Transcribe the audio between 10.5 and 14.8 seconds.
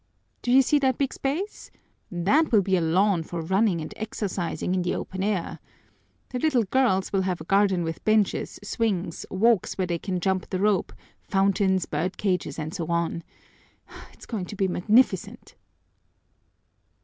rope, fountains, bird cages, and so on. It's going to be